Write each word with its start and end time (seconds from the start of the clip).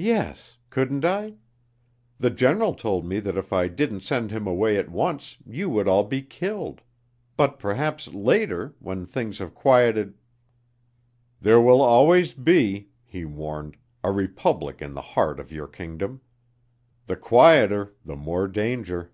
"Yes, 0.00 0.56
couldn't 0.70 1.04
I? 1.04 1.34
The 2.18 2.30
General 2.30 2.72
told 2.72 3.04
me 3.04 3.20
that 3.20 3.36
if 3.36 3.52
I 3.52 3.68
didn't 3.68 4.00
send 4.00 4.30
him 4.30 4.46
away 4.46 4.78
at 4.78 4.88
once 4.88 5.36
you 5.46 5.68
would 5.68 5.86
all 5.86 6.04
be 6.04 6.22
killed; 6.22 6.80
but 7.36 7.58
perhaps 7.58 8.08
later 8.08 8.74
when 8.78 9.04
things 9.04 9.40
have 9.40 9.54
quieted" 9.54 10.14
"There 11.42 11.60
will 11.60 11.82
always 11.82 12.32
be," 12.32 12.88
he 13.04 13.26
warned, 13.26 13.76
"a 14.02 14.10
republic 14.10 14.80
in 14.80 14.94
the 14.94 15.02
heart 15.02 15.38
of 15.38 15.52
your 15.52 15.68
kingdom. 15.68 16.22
The 17.04 17.16
quieter 17.16 17.94
the 18.06 18.16
more 18.16 18.48
danger." 18.48 19.12